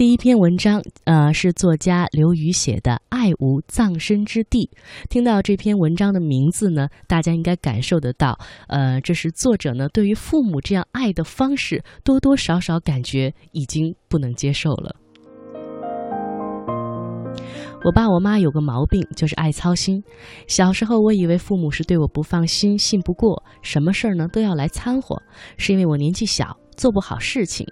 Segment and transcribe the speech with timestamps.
[0.00, 4.70] 第一篇文章，呃，是作家刘瑜写的《爱无葬身之地》。
[5.10, 8.38] 听到这篇文章的名字呢，大家应该感受得到，
[8.68, 14.96] 呃，这是作者呢对于父母这样爱的方式，多多少少感觉已经不能接受了。
[17.84, 20.02] 我爸我妈有个毛病，就是爱操心。
[20.46, 25.22] 小时候，我以为父母是对我不放心、信不过，什么事儿呢都要来掺和，
[25.58, 27.66] 是因为我年纪小，做不好事情。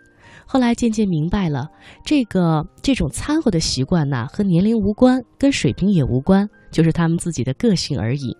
[0.51, 1.69] 后来渐渐明白了，
[2.07, 8.35] 这个这种掺和的习惯呢，和年龄无关，跟水平也无关，就是他们自己的个性而已。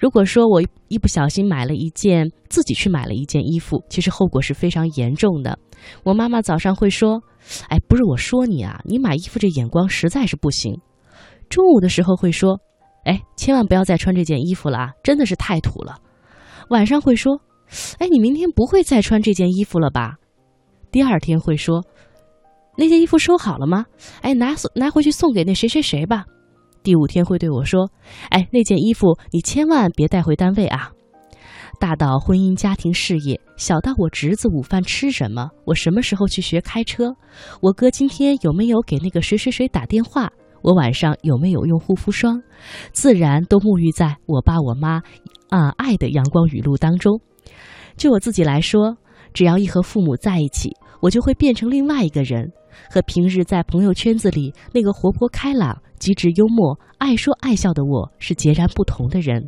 [0.00, 5.58] 如果说我一不小心买了一件，自己去买了一件衣服，其实后果是非常严重的。
[6.02, 7.22] 我妈妈早上会说
[7.68, 10.80] ：“哎，不是我说你啊，你买衣服这眼光实在是不行。”
[11.50, 12.58] 中午的时候会说
[13.04, 15.98] ：“哎，千万不要再穿这件衣服了啊，真的是太土了。”
[16.70, 17.38] 晚上会说
[18.00, 20.14] ：“哎，你明天不会再穿这件衣服了吧？”
[20.94, 21.84] 第二天会说
[22.78, 23.84] ：“那件衣服收好了吗？”
[24.22, 26.24] 哎，拿送拿回去送给那谁谁谁吧。
[26.84, 27.90] 第五天会对我说
[28.30, 30.92] ：“哎，那件衣服你千万别带回单位啊。”
[31.80, 37.12] 大到婚姻家庭事业，小到我侄子午饭吃什么，我什么时候去学开车，
[37.60, 40.30] 我哥今天有没有给那个谁谁谁打电话。
[40.62, 42.40] 我晚上有没有用护肤霜，
[42.92, 45.02] 自然都沐浴在我爸我妈
[45.50, 47.20] 啊爱的阳光雨露当中。
[47.96, 48.96] 就我自己来说，
[49.34, 52.50] 只要一和父母在一起，我就会变成另外一个人，
[52.88, 59.42] 和平日在朋友圈子里那个活泼开朗、机智幽默、爱说爱笑的我是截然不同的人。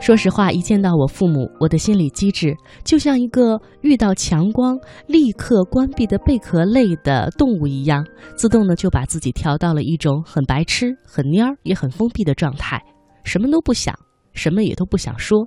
[0.00, 8.04] 说实话，一见到我父母，我的心理机制就像一个遇到强光立刻关闭的贝壳类的动物一样，
[8.36, 12.82] 自动的就把自己调到了一种很白痴、很蔫儿也很封闭的状态，
[13.24, 13.94] 什么都不想，
[14.34, 15.46] 什么也都不想说，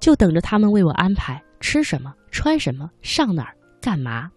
[0.00, 4.28] 就等着他们为我安排吃什么、穿什么、上哪儿、干嘛。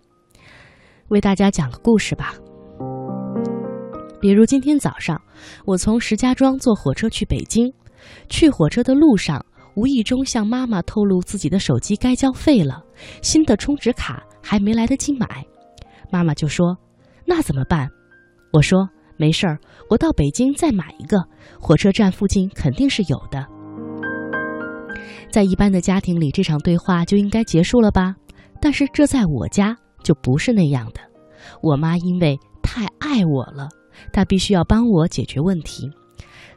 [1.08, 2.34] 为大家讲个故事吧，
[4.22, 5.20] 比如今天早上，
[5.66, 7.74] 我从石家庄坐火车去北京，
[8.30, 9.44] 去火车的路上。
[9.76, 12.82] 无意中向妈妈透露自己的手机该交费了，
[13.22, 15.46] 新的充值卡还没来得及买，
[16.10, 16.78] 妈妈就说
[17.28, 17.90] ：“那怎么办？”
[18.54, 18.88] 我说
[19.20, 21.22] ：“没事儿，我到北京再买一个，
[21.60, 23.46] 火车站附近肯定是有的。”
[25.36, 28.16] 在一般的家庭里，这场对话就应该结束了吧？
[28.62, 31.02] 但是这在我家就不是那样的。
[31.62, 33.68] 我妈因为太爱我了，
[34.14, 35.92] 她必须要帮我解决问题。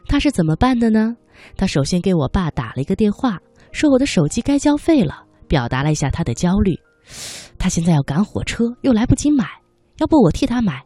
[0.07, 1.13] 她是怎么办的呢？
[1.57, 3.37] 她首先给我爸打了一个电话，
[3.73, 6.73] 说我的手机该交费了，表达了一下她的焦虑。
[7.57, 9.45] 她现在要赶火车，又来不及买，
[9.97, 10.81] 要不我替她买。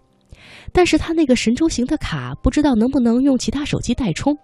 [0.72, 4.36] 但是她那个神州行的卡不知道能不能用其他手机代充。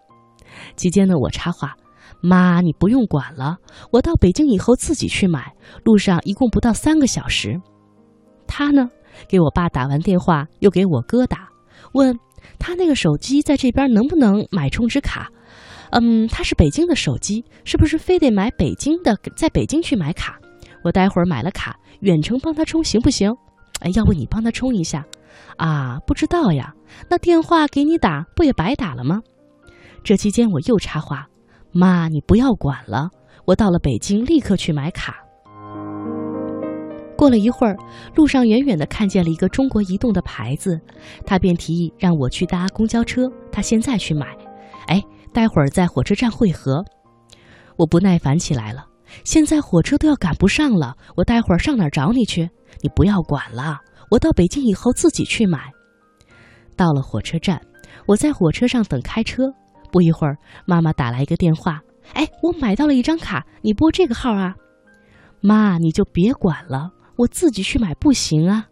[0.76, 1.76] 期间呢，我插话
[2.22, 3.58] ：“妈，你不用管了，
[3.92, 5.54] 我到北京以后自己去买，
[5.84, 7.60] 路上一共不到三个小时。”
[8.48, 8.90] 他呢，
[9.28, 11.50] 给我爸打完电话，又给我哥打，
[11.94, 12.18] 问
[12.58, 15.30] 他那个手机在这边能不能买充值卡。
[15.92, 20.40] 嗯，他是北京的手机，是不是非得买北京的，在北京去买卡？
[20.84, 23.32] 我待会儿买了卡，远程帮他充行不行？
[23.82, 25.06] 哎，要不你帮他充一下？
[25.58, 26.74] 啊，不知道呀。
[27.10, 29.22] 那电话给你打，不也白打了吗？
[30.04, 31.28] 这期间我又插话
[31.72, 33.10] ：“妈，你不要管了，
[33.46, 35.18] 我到了北京立刻去买卡。”
[37.18, 37.78] 过了一会儿，
[38.16, 40.80] 路上远远的看见了一个中国移动的牌子，
[41.26, 44.28] 他便提议让我去搭公交车，他现在去买。
[44.88, 45.04] 哎。
[45.32, 46.84] 待会儿在火车站汇合，
[47.78, 48.88] 我不耐烦起来了。
[49.24, 52.50] 现在火车都要赶不上了，我待会儿上哪儿找你去？
[52.82, 53.78] 你不要管了，
[54.10, 55.72] 我到北京以后自己去买。
[56.76, 57.62] 到了火车站，
[58.08, 59.44] 我在火车上等开车。
[59.92, 61.82] 不一会儿，妈妈打来一个电话
[62.14, 64.56] ：“哎，我买到了一张卡，你拨这个号啊。”
[65.42, 68.68] 妈，你就别管了，我自己去买不行啊？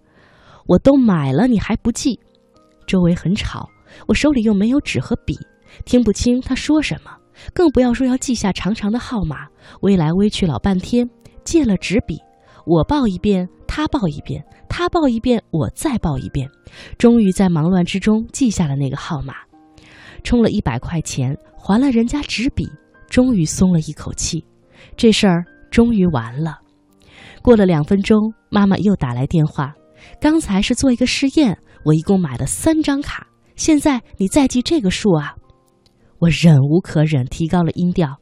[0.65, 2.19] 我都买了，你还不记？
[2.85, 3.69] 周围很吵，
[4.07, 5.37] 我手里又没有纸和笔。
[5.85, 7.11] 听不清他说什么，
[7.53, 9.47] 更不要说要记下长长的号码，
[9.81, 11.09] 微来微去老半天。
[11.43, 12.19] 借了纸笔，
[12.65, 16.49] 我报一遍，他报一遍，他报一遍，我再报一遍，
[16.97, 19.35] 终于在忙乱之中记下了那个号码。
[20.27, 22.69] 充了一百块钱，还了人家纸笔，
[23.09, 24.43] 终于松了一口气。
[24.97, 26.59] 这事儿终于完了。
[27.41, 29.73] 过了两分钟，妈妈又打来电话，
[30.19, 33.25] 刚才是做一个试验，我一共买了三张卡，
[33.55, 35.33] 现在你再记这个数啊。
[36.19, 38.17] 我忍无可忍，提高了音调：“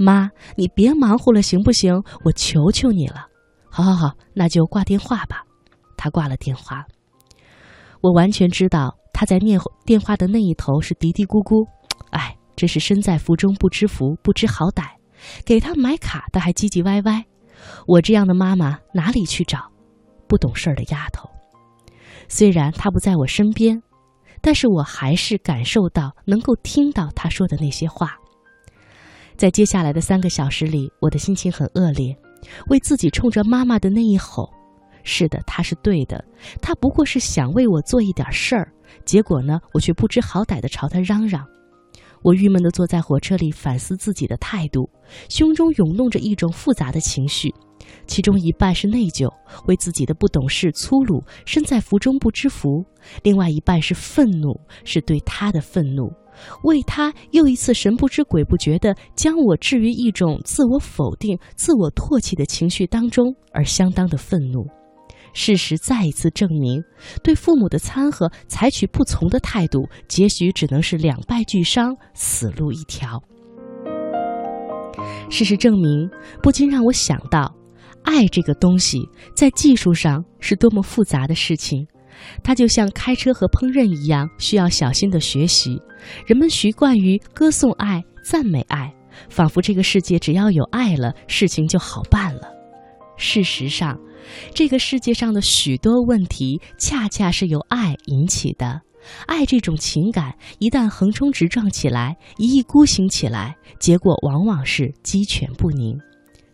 [0.00, 2.02] 妈，你别忙活了，行不行？
[2.24, 3.26] 我求求你了。
[3.68, 5.44] ”“好好好，那就挂电话吧。”
[5.98, 6.86] 他挂了电话。
[8.00, 11.68] 我完全知道他在念电话的那一头是嘀嘀咕咕
[12.10, 14.92] ：“哎，真是身在福中不知福，不知好歹。
[15.44, 17.26] 给他买卡，他还唧唧歪歪。
[17.86, 19.58] 我这样的妈妈哪里去找？
[20.26, 21.28] 不懂事儿的丫头。
[22.28, 23.82] 虽然她不在我身边，
[24.40, 28.16] 但是我还是感受到，能够听到她说的那些话。
[29.36, 32.16] 在接下来的三个小时里，我的心情很恶劣，
[32.70, 34.50] 为自己冲着妈妈的那一吼。
[35.04, 36.24] 是的，他是对的，
[36.60, 38.72] 他不过是想为我做一点事儿，
[39.04, 41.44] 结果呢，我却不知好歹的朝他嚷嚷。
[42.22, 44.90] 我郁闷地坐在火车里，反思自己的态度，
[45.30, 47.50] 胸中涌动着一种复杂的情绪，
[48.06, 49.26] 其中一半是内疚，
[49.66, 52.84] 为自己的不懂事、粗鲁，身在福中不知福；
[53.22, 54.54] 另外一半是愤怒，
[54.84, 56.12] 是对他的愤怒，
[56.64, 64.66] 为他又一次神不知鬼不觉地将我置于一种自我否定、自我唾弃的情绪当中，而相当的愤怒。
[65.32, 66.82] 事实再一次证明，
[67.22, 73.22] 对父母的掺和采取不从的态度，结局只能是两败俱伤，死路一条。
[75.30, 76.10] 事实证明，
[76.42, 77.54] 不禁让我想到，
[78.04, 78.98] 爱这个东西
[79.34, 81.86] 在技术上是多么复杂的事情。
[82.42, 85.80] 它就像开车和烹饪一样，需要小心的学习。
[86.26, 88.92] 人们习惯于歌颂爱、赞美爱，
[89.30, 92.59] 仿佛这个世界只要有爱了，事情就好办了。
[93.20, 94.00] 事实上，
[94.54, 98.80] 这个世界上的许多问题，恰恰是由爱引起的。
[99.26, 105.98] 爱这种情感一旦横冲直撞起来，一意孤行起来，结果往往是鸡犬不宁。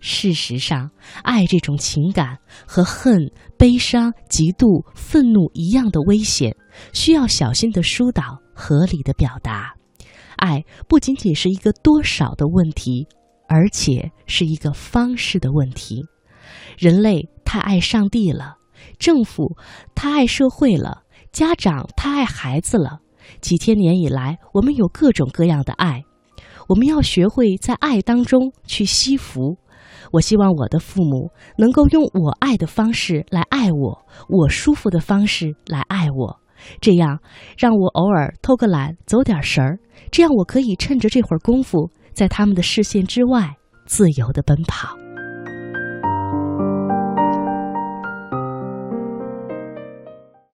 [0.00, 0.90] 事实上，
[1.22, 2.36] 爱这种情感
[2.66, 6.54] 和恨、悲伤、嫉妒、愤怒一样的危险，
[6.92, 8.22] 需要小心的疏导，
[8.54, 9.72] 合理的表达。
[10.36, 13.06] 爱不仅仅是一个多少的问题，
[13.48, 16.04] 而且是一个方式的问题。
[16.78, 18.56] 人类太爱上帝了，
[18.98, 19.56] 政府
[19.94, 21.02] 太爱社会了，
[21.32, 23.00] 家长太爱孩子了。
[23.40, 26.04] 几千年以来，我们有各种各样的爱，
[26.68, 29.58] 我们要学会在爱当中去惜福。
[30.12, 36.40] 我希望我的父母能够用我爱的方式来爱我，我舒服的方式来爱我，
[36.80, 37.18] 这样
[37.58, 39.78] 让我偶尔偷个懒，走点神儿，
[40.12, 45.05] 这样我可以趁着这会儿功夫，在他们的视线之外自由地奔跑。